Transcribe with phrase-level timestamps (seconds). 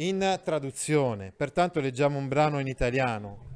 [0.00, 3.48] in traduzione, pertanto leggiamo un brano in italiano.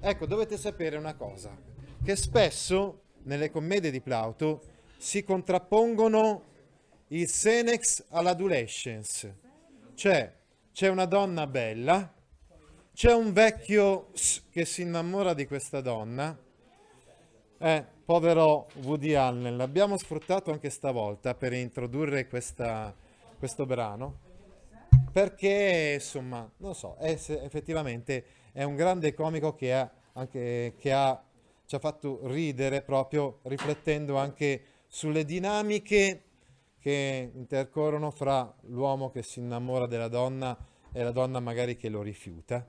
[0.00, 1.56] Ecco, dovete sapere una cosa,
[2.02, 4.60] che spesso nelle commedie di Plauto
[4.96, 6.42] si contrappongono
[7.08, 9.38] il senex all'adolescence,
[9.94, 10.32] cioè
[10.72, 12.12] c'è una donna bella,
[12.92, 14.08] c'è un vecchio
[14.50, 16.36] che si innamora di questa donna,
[17.60, 22.92] eh, povero Woody Allen, l'abbiamo sfruttato anche stavolta per introdurre questa,
[23.38, 24.26] questo brano,
[25.18, 31.20] perché insomma, non so, è, effettivamente è un grande comico che, ha, anche, che ha,
[31.66, 36.22] ci ha fatto ridere proprio riflettendo anche sulle dinamiche
[36.78, 40.56] che intercorrono fra l'uomo che si innamora della donna
[40.92, 42.64] e la donna magari che lo rifiuta.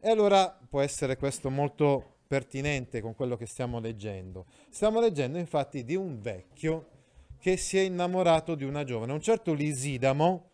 [0.00, 4.46] E allora può essere questo molto pertinente con quello che stiamo leggendo.
[4.70, 6.86] Stiamo leggendo infatti di un vecchio
[7.38, 9.12] che si è innamorato di una giovane.
[9.12, 10.51] Un certo Lisidamo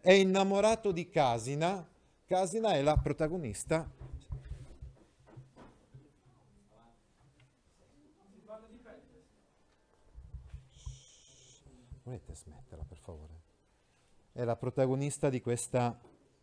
[0.00, 1.86] è innamorato di Casina.
[2.24, 3.88] Casina è la protagonista.
[12.02, 13.40] Volete smetterla per favore?
[14.32, 15.98] È la protagonista di questa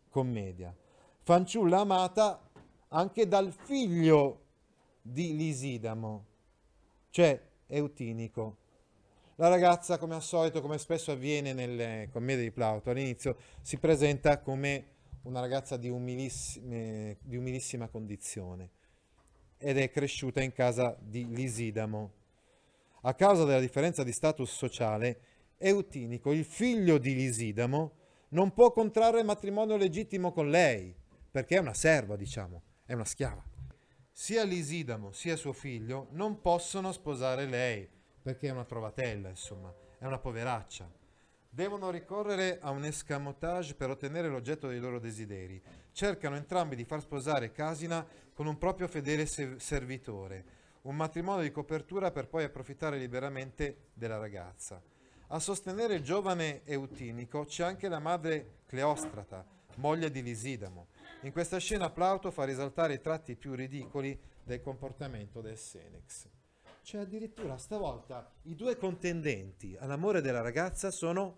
[0.08, 0.74] commedia.
[1.22, 2.40] Fanciulla amata
[2.88, 4.44] anche dal figlio
[5.02, 6.24] di Lisidamo,
[7.10, 8.56] cioè Eutinico.
[9.40, 14.40] La ragazza, come al solito, come spesso avviene nelle commedie di Plauto, all'inizio si presenta
[14.40, 14.86] come
[15.22, 18.70] una ragazza di, di umilissima condizione
[19.56, 22.12] ed è cresciuta in casa di Lisidamo.
[23.02, 25.20] A causa della differenza di status sociale,
[25.56, 27.92] Eutinico, il figlio di Lisidamo,
[28.30, 30.92] non può contrarre matrimonio legittimo con lei,
[31.30, 33.44] perché è una serva, diciamo, è una schiava.
[34.10, 37.88] Sia Lisidamo sia suo figlio non possono sposare lei,
[38.22, 40.90] perché è una trovatella, insomma, è una poveraccia.
[41.50, 45.60] Devono ricorrere a un escamotage per ottenere l'oggetto dei loro desideri.
[45.92, 50.44] Cercano entrambi di far sposare Casina con un proprio fedele servitore,
[50.82, 54.80] un matrimonio di copertura per poi approfittare liberamente della ragazza.
[55.28, 59.44] A sostenere il giovane Eutinico c'è anche la madre Cleostrata,
[59.76, 60.88] moglie di Lisidamo.
[61.22, 66.28] In questa scena Plauto fa risaltare i tratti più ridicoli del comportamento del Senex.
[66.88, 71.36] Cioè addirittura stavolta i due contendenti all'amore della ragazza sono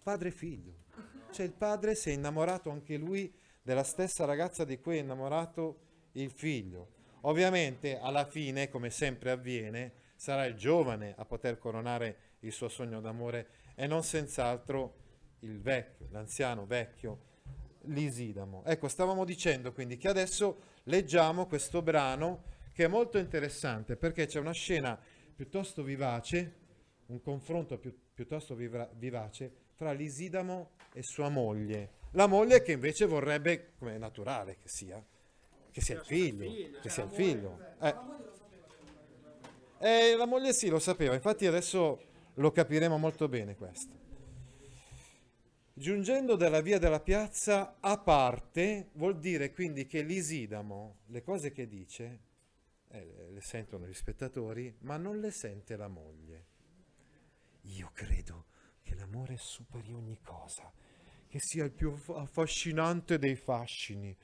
[0.00, 0.84] padre e figlio.
[1.32, 5.80] Cioè il padre si è innamorato anche lui della stessa ragazza di cui è innamorato
[6.12, 6.92] il figlio.
[7.22, 13.00] Ovviamente alla fine, come sempre avviene, sarà il giovane a poter coronare il suo sogno
[13.00, 14.94] d'amore e non senz'altro
[15.40, 17.32] il vecchio, l'anziano vecchio
[17.86, 18.62] Lisidamo.
[18.64, 24.40] Ecco, stavamo dicendo quindi che adesso leggiamo questo brano che è molto interessante perché c'è
[24.40, 24.98] una scena
[25.34, 26.52] piuttosto vivace,
[27.06, 32.02] un confronto più, piuttosto vivra, vivace tra Lisidamo e sua moglie.
[32.10, 35.02] La moglie che invece vorrebbe, come è naturale che sia,
[35.70, 37.58] che sia il figlio, che sia il figlio.
[37.80, 37.94] Eh.
[39.78, 42.02] E la moglie sì, lo sapeva, infatti adesso
[42.34, 44.02] lo capiremo molto bene questo.
[45.72, 51.68] Giungendo dalla via della piazza a parte vuol dire quindi che Lisidamo, le cose che
[51.68, 52.32] dice,
[52.94, 56.46] eh, le sentono gli spettatori, ma non le sente la moglie.
[57.62, 58.46] Io credo
[58.82, 60.72] che l'amore superi ogni cosa,
[61.26, 64.16] che sia il più affascinante dei fascini.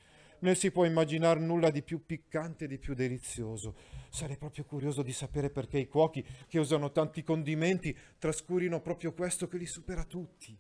[0.43, 3.77] Non si può immaginare nulla di più piccante e di più delizioso.
[4.09, 9.49] Sarei proprio curioso di sapere perché i cuochi che usano tanti condimenti trascurino proprio questo
[9.49, 10.57] che li supera tutti.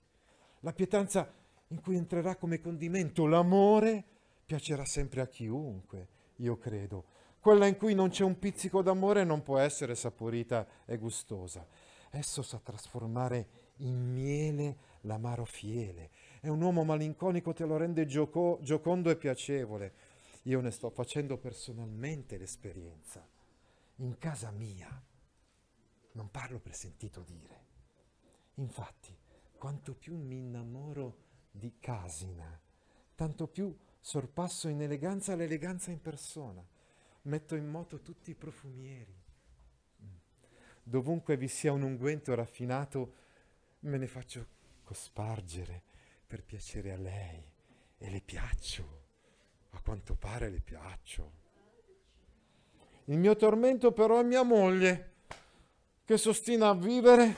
[0.60, 1.32] La pietanza
[1.68, 4.04] in cui entrerà come condimento l'amore
[4.44, 7.18] piacerà sempre a chiunque, io credo.
[7.40, 11.66] Quella in cui non c'è un pizzico d'amore non può essere saporita e gustosa.
[12.10, 13.48] Esso sa trasformare
[13.78, 16.10] in miele l'amaro fiele.
[16.42, 19.94] E un uomo malinconico te lo rende gioco- giocondo e piacevole.
[20.42, 23.26] Io ne sto facendo personalmente l'esperienza.
[23.96, 25.02] In casa mia.
[26.12, 27.64] Non parlo per sentito dire.
[28.56, 29.16] Infatti,
[29.56, 31.16] quanto più mi innamoro
[31.50, 32.60] di Casina,
[33.14, 36.62] tanto più sorpasso in eleganza l'eleganza in persona.
[37.22, 39.19] Metto in moto tutti i profumieri.
[40.82, 43.14] Dovunque vi sia un unguento raffinato,
[43.81, 44.46] me ne faccio
[44.82, 45.82] cospargere
[46.26, 47.43] per piacere a lei.
[47.99, 48.99] E le piaccio.
[49.70, 51.38] A quanto pare le piaccio.
[53.05, 55.12] Il mio tormento però è mia moglie,
[56.05, 57.37] che sostina a vivere,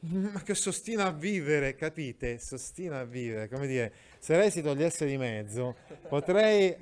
[0.00, 2.38] ma che sostina a vivere, capite?
[2.38, 5.76] Sostina a vivere, come dire, se lei si togliesse di mezzo,
[6.08, 6.76] potrei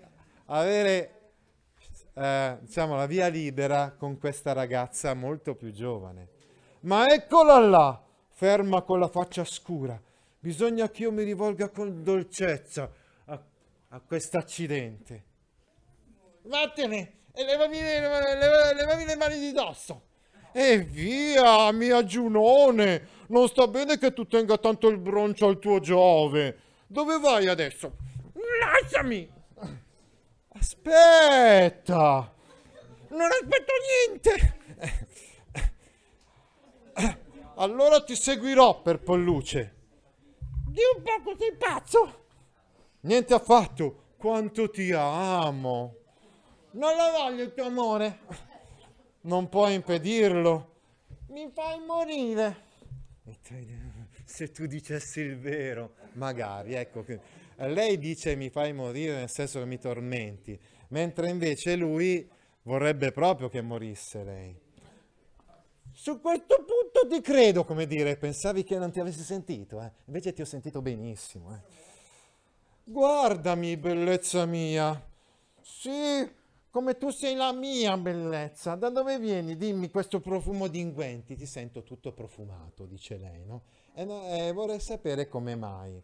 [0.47, 1.22] avere
[2.15, 6.29] eh, diciamo, la via libera con questa ragazza molto più giovane.
[6.81, 10.01] Ma eccola là, ferma con la faccia scura.
[10.39, 12.91] Bisogna che io mi rivolga con dolcezza
[13.27, 13.41] a,
[13.89, 15.25] a quest'accidente.
[16.43, 20.11] Vattene e levami, levami, levami le mani di dosso.
[20.53, 25.81] E via, mia Giunone, non sta bene che tu tenga tanto il broncio al tuo
[25.81, 26.59] Giove.
[26.87, 27.97] Dove vai adesso?
[28.61, 29.41] Lasciami!
[30.55, 32.35] Aspetta!
[33.09, 33.73] Non aspetto
[34.09, 34.61] niente!
[37.57, 39.77] Allora ti seguirò per Polluce.
[40.67, 42.27] Di un poco sei pazzo!
[43.01, 44.15] Niente affatto!
[44.17, 45.97] Quanto ti amo!
[46.73, 48.21] Non lo voglio il tuo amore!
[49.23, 50.71] Non puoi impedirlo!
[51.29, 52.71] Mi fai morire!
[54.25, 57.21] Se tu dicessi il vero, magari, ecco che
[57.67, 62.29] lei dice mi fai morire nel senso che mi tormenti, mentre invece lui
[62.63, 64.61] vorrebbe proprio che morisse lei.
[65.93, 69.93] Su questo punto ti credo, come dire, pensavi che non ti avessi sentito, eh?
[70.07, 71.55] invece ti ho sentito benissimo.
[71.55, 71.61] Eh?
[72.85, 75.01] Guardami, bellezza mia.
[75.61, 76.29] Sì,
[76.71, 78.75] come tu sei la mia bellezza.
[78.75, 79.57] Da dove vieni?
[79.57, 81.37] Dimmi questo profumo di inguenti.
[81.37, 83.63] Ti sento tutto profumato, dice lei, no?
[83.95, 86.03] E, no, e vorrei sapere come mai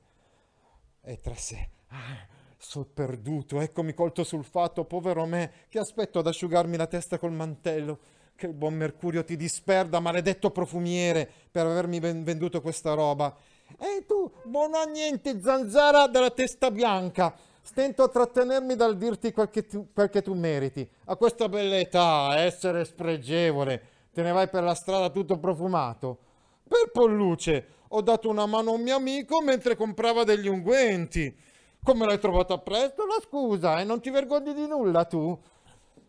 [1.08, 1.68] e tra sé.
[1.88, 2.26] Ah,
[2.58, 7.32] sono perduto, eccomi colto sul fatto, povero me, che aspetto ad asciugarmi la testa col
[7.32, 7.98] mantello.
[8.36, 13.34] Che il buon Mercurio ti disperda, maledetto profumiere, per avermi venduto questa roba.
[13.78, 19.50] E tu, buono a niente, zanzara della testa bianca, stento a trattenermi dal dirti quel
[19.50, 20.88] che, tu, quel che tu meriti.
[21.06, 23.82] A questa bella età, essere spregevole,
[24.12, 26.18] te ne vai per la strada tutto profumato.
[26.68, 31.34] Per Polluce, ho dato una mano a un mio amico mentre comprava degli unguenti.
[31.82, 33.80] Come l'hai trovata presto la scusa?
[33.80, 35.36] E non ti vergogni di nulla tu?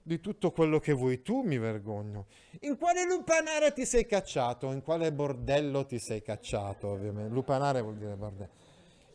[0.02, 2.26] Di tutto quello che vuoi tu mi vergogno.
[2.62, 4.72] In quale lupanare ti sei cacciato?
[4.72, 7.34] In quale bordello ti sei cacciato, ovviamente?
[7.34, 8.52] Lupanare vuol dire bordello.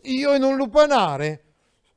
[0.03, 1.45] Io in un lupanare?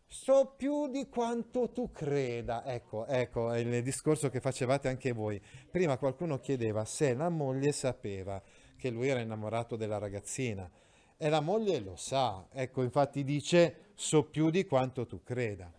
[0.10, 2.66] So più di quanto tu creda.
[2.66, 5.42] Ecco, ecco, è il discorso che facevate anche voi.
[5.70, 8.42] Prima qualcuno chiedeva se la moglie sapeva
[8.78, 10.70] che lui era innamorato della ragazzina
[11.18, 12.48] e la moglie lo sa.
[12.52, 15.70] Ecco, infatti dice so più di quanto tu creda.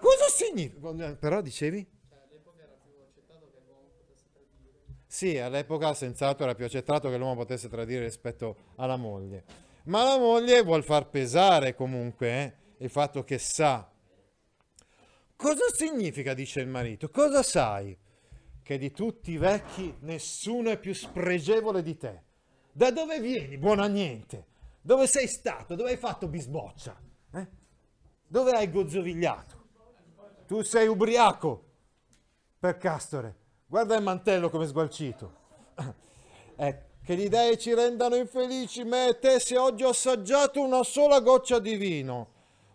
[0.00, 1.14] Cosa significa?
[1.14, 1.86] Però dicevi?
[5.06, 9.44] Sì, all'epoca senz'altro era più accettato che l'uomo potesse tradire rispetto alla moglie.
[9.84, 13.90] Ma la moglie vuol far pesare comunque eh, il fatto che sa.
[15.36, 17.10] Cosa significa, dice il marito?
[17.10, 17.96] Cosa sai?
[18.72, 22.22] Che di tutti i vecchi nessuno è più spregevole di te.
[22.72, 24.46] Da dove vieni, buona niente?
[24.80, 25.74] Dove sei stato?
[25.74, 26.98] Dove hai fatto bisboccia?
[27.34, 27.46] Eh?
[28.26, 29.60] Dove hai gozzovigliato?
[30.46, 31.64] Tu sei ubriaco,
[32.58, 33.36] per Castore.
[33.66, 35.40] Guarda il mantello come sgualcito.
[36.56, 40.82] Eh, che gli dei ci rendano infelici me e te se oggi ho assaggiato una
[40.82, 42.28] sola goccia di vino.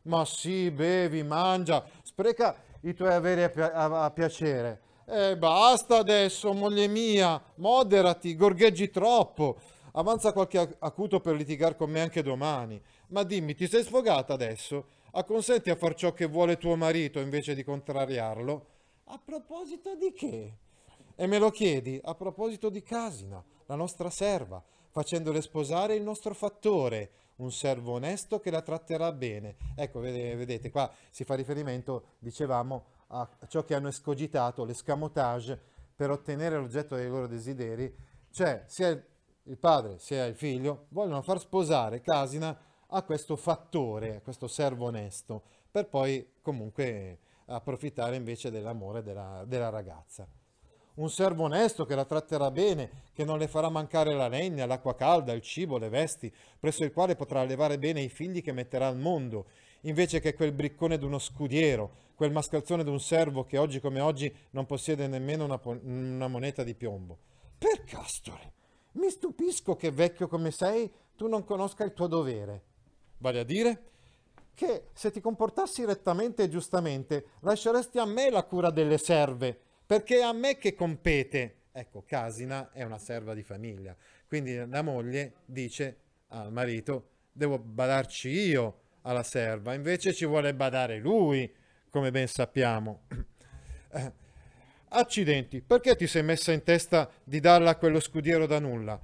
[0.03, 5.97] Ma sì, bevi, mangia, spreca i tuoi averi a, pi- a-, a piacere eh, basta
[5.97, 9.57] adesso, moglie mia, moderati, gorgheggi troppo.
[9.93, 12.79] Avanza qualche acuto per litigare con me anche domani.
[13.07, 14.85] Ma dimmi, ti sei sfogata adesso?
[15.11, 18.65] Acconsenti a far ciò che vuole tuo marito invece di contrariarlo?
[19.05, 20.57] A proposito di che?
[21.15, 24.61] E me lo chiedi a proposito di Casina, la nostra serva,
[24.91, 29.55] facendole sposare il nostro fattore, un servo onesto che la tratterà bene.
[29.75, 35.59] Ecco, vedete, qua si fa riferimento, dicevamo, a ciò che hanno escogitato, l'escamotage,
[35.95, 37.93] per ottenere l'oggetto dei loro desideri,
[38.31, 42.55] cioè sia il padre sia il figlio vogliono far sposare Casina
[42.87, 49.69] a questo fattore, a questo servo onesto, per poi comunque approfittare invece dell'amore della, della
[49.69, 50.27] ragazza.
[50.95, 54.95] Un servo onesto che la tratterà bene, che non le farà mancare la legna, l'acqua
[54.95, 58.87] calda, il cibo, le vesti, presso il quale potrà allevare bene i figli che metterà
[58.87, 59.47] al mondo,
[59.81, 64.65] invece che quel briccone d'uno scudiero, quel mascalzone d'un servo che oggi come oggi non
[64.65, 67.17] possiede nemmeno una, una moneta di piombo.
[67.57, 68.53] Per Castore,
[68.93, 72.63] mi stupisco che vecchio come sei tu non conosca il tuo dovere.
[73.19, 73.81] Vale a dire
[74.53, 79.55] che se ti comportassi rettamente e giustamente lasceresti a me la cura delle serve,
[79.85, 81.55] perché è a me che compete.
[81.71, 83.95] Ecco, Casina è una serva di famiglia,
[84.27, 85.97] quindi la moglie dice
[86.29, 91.51] al marito, devo badarci io alla serva, invece ci vuole badare lui,
[91.89, 93.03] come ben sappiamo.
[94.89, 98.99] Accidenti, perché ti sei messa in testa di darla a quello scudiero da nulla?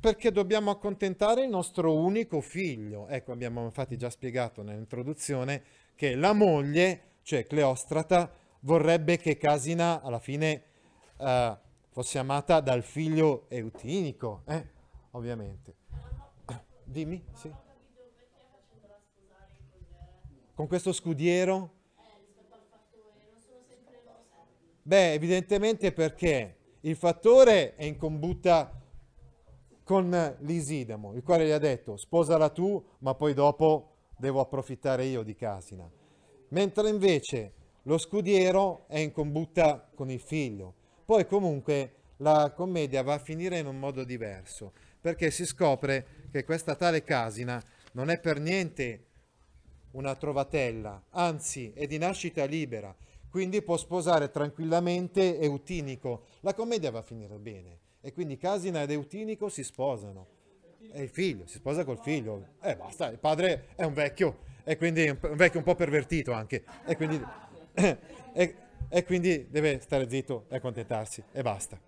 [0.00, 3.08] Perché dobbiamo accontentare il nostro unico figlio.
[3.08, 5.62] Ecco, abbiamo infatti già spiegato nell'introduzione
[5.96, 10.62] che la moglie, cioè Cleostrata, vorrebbe che Casina alla fine
[11.18, 11.58] eh,
[11.90, 14.64] fosse amata dal figlio eutinico, eh?
[15.12, 15.74] ovviamente.
[16.84, 17.66] Dimmi, sì.
[20.58, 21.70] Con questo scudiero?
[24.82, 28.76] Beh, evidentemente perché il fattore è in combutta
[29.84, 35.22] con Lisidemo, il quale gli ha detto sposala tu, ma poi dopo devo approfittare io
[35.22, 35.88] di Casina.
[36.48, 40.74] Mentre invece lo scudiero è in combutta con il figlio.
[41.04, 46.42] Poi comunque la commedia va a finire in un modo diverso, perché si scopre che
[46.42, 47.62] questa tale Casina
[47.92, 49.04] non è per niente
[49.92, 52.94] una trovatella, anzi è di nascita libera,
[53.30, 56.24] quindi può sposare tranquillamente Eutinico.
[56.40, 60.36] La commedia va a finire bene e quindi Casina ed Eutinico si sposano.
[60.90, 62.54] E il figlio, si sposa col figlio.
[62.62, 66.32] E eh, basta, il padre è un vecchio e quindi un vecchio un po' pervertito
[66.32, 67.22] anche e quindi,
[67.74, 68.54] e,
[68.88, 71.78] e quindi deve stare zitto e accontentarsi e basta.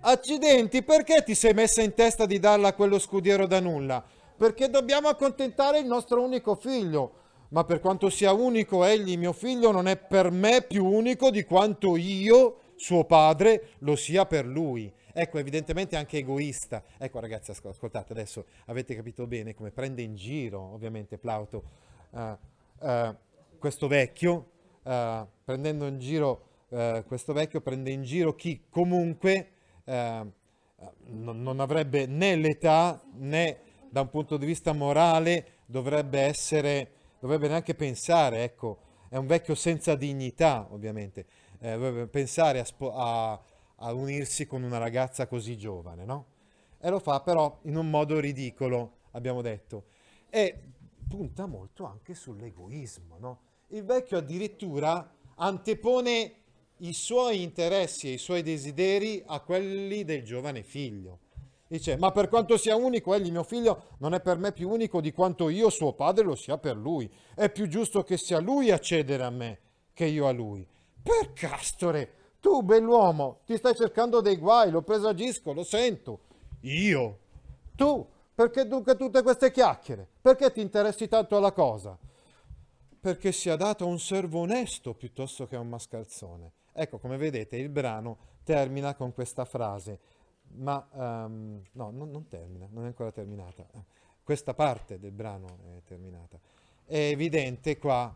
[0.00, 4.04] Accidenti, perché ti sei messa in testa di darla a quello scudiero da nulla?
[4.38, 7.12] Perché dobbiamo accontentare il nostro unico figlio.
[7.48, 11.44] Ma per quanto sia unico egli, mio figlio, non è per me più unico di
[11.44, 14.90] quanto io, suo padre, lo sia per lui.
[15.12, 16.84] Ecco, evidentemente anche egoista.
[16.98, 21.64] Ecco ragazzi, ascoltate, adesso avete capito bene come prende in giro, ovviamente, Plauto,
[22.10, 22.20] uh,
[22.78, 23.16] uh,
[23.58, 24.50] questo vecchio,
[24.84, 26.44] uh, prendendo in giro
[27.06, 29.52] questo vecchio, prende in giro chi comunque
[29.86, 30.34] non,
[31.40, 37.74] non avrebbe né l'età né da un punto di vista morale dovrebbe essere, dovrebbe neanche
[37.74, 38.78] pensare, ecco,
[39.08, 41.26] è un vecchio senza dignità ovviamente,
[41.60, 43.42] eh, dovrebbe pensare a, a,
[43.76, 46.26] a, unirsi con una ragazza così giovane, no?
[46.78, 49.86] E lo fa però in un modo ridicolo, abbiamo detto,
[50.28, 50.62] e
[51.08, 53.40] punta molto anche sull'egoismo, no?
[53.68, 56.34] Il vecchio addirittura antepone
[56.78, 61.20] i suoi interessi e i suoi desideri a quelli del giovane figlio.
[61.68, 65.02] Dice, ma per quanto sia unico, egli mio figlio non è per me più unico
[65.02, 67.12] di quanto io, suo padre, lo sia per lui.
[67.34, 69.58] È più giusto che sia lui a cedere a me
[69.92, 70.66] che io a lui.
[71.02, 76.20] Per castore, tu bell'uomo, ti stai cercando dei guai, lo presagisco, lo sento.
[76.60, 77.18] Io?
[77.76, 78.06] Tu?
[78.34, 80.08] Perché dunque tutte queste chiacchiere?
[80.22, 81.98] Perché ti interessi tanto alla cosa?
[83.00, 86.52] Perché sia dato a un servo onesto piuttosto che a un mascalzone.
[86.72, 89.98] Ecco, come vedete, il brano termina con questa frase,
[90.56, 93.66] ma um, no, non, non, termina, non è ancora terminata.
[94.22, 96.38] Questa parte del brano è terminata.
[96.84, 98.14] È evidente qua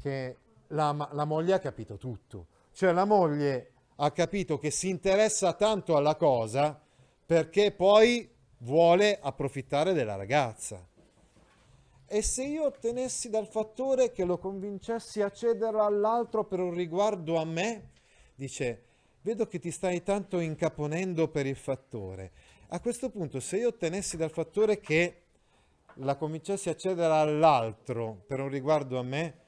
[0.00, 0.36] che
[0.68, 5.96] la, la moglie ha capito tutto, cioè la moglie ha capito che si interessa tanto
[5.96, 6.80] alla cosa
[7.26, 10.86] perché poi vuole approfittare della ragazza.
[12.06, 17.36] E se io ottenessi dal fattore che lo convincessi a cedere all'altro per un riguardo
[17.36, 17.90] a me,
[18.34, 18.86] dice,
[19.22, 22.32] vedo che ti stai tanto incaponendo per il fattore.
[22.68, 25.22] A questo punto, se io ottenessi dal fattore che
[25.94, 29.38] la cominciassi a cedere all'altro per un riguardo a me,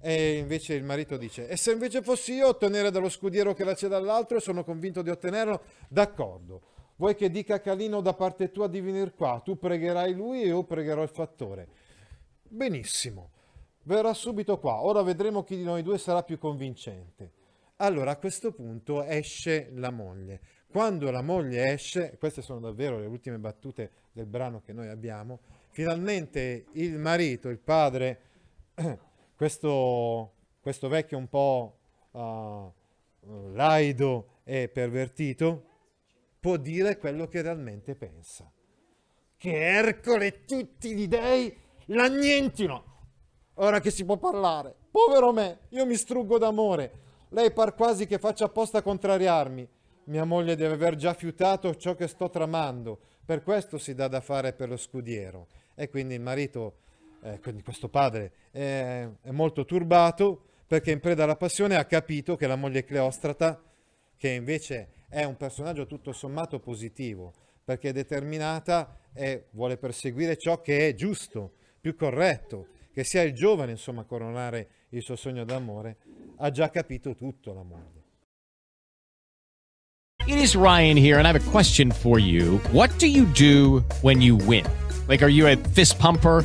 [0.00, 3.64] e invece il marito dice, e se invece fossi io a ottenere dallo scudiero che
[3.64, 6.62] la cede all'altro e sono convinto di ottenerlo, d'accordo.
[6.96, 9.40] Vuoi che dica Calino da parte tua di venire qua?
[9.44, 11.68] Tu pregherai lui e io pregherò il fattore.
[12.42, 13.30] Benissimo,
[13.82, 14.82] verrà subito qua.
[14.82, 17.32] Ora vedremo chi di noi due sarà più convincente.
[17.78, 20.40] Allora a questo punto esce la moglie.
[20.66, 25.40] Quando la moglie esce, queste sono davvero le ultime battute del brano che noi abbiamo,
[25.70, 28.20] finalmente il marito, il padre,
[29.36, 31.78] questo, questo vecchio un po'
[32.12, 32.72] uh,
[33.52, 35.64] laido e pervertito,
[36.40, 38.50] può dire quello che realmente pensa.
[39.36, 41.54] Che Ercole e tutti gli dei
[41.86, 42.94] l'annientino.
[43.56, 44.74] Ora che si può parlare.
[44.90, 47.04] Povero me, io mi struggo d'amore
[47.36, 49.68] lei par quasi che faccia apposta a contrariarmi.
[50.04, 52.98] Mia moglie deve aver già fiutato ciò che sto tramando.
[53.26, 55.46] Per questo si dà da fare per lo scudiero.
[55.74, 56.76] E quindi il marito,
[57.20, 62.36] eh, quindi questo padre, è, è molto turbato perché in preda alla passione ha capito
[62.36, 63.62] che la moglie Cleostrata,
[64.16, 70.62] che invece è un personaggio tutto sommato positivo, perché è determinata e vuole perseguire ciò
[70.62, 71.52] che è giusto,
[71.82, 75.96] più corretto, che sia il giovane, insomma, a coronare il suo sogno d'amore,
[76.36, 78.04] ha già capito tutto la moglie.
[80.26, 82.58] It is Ryan here, and I have a question for you.
[82.72, 84.66] What do you do when you win?
[85.08, 86.44] Like, are you a fist pumper?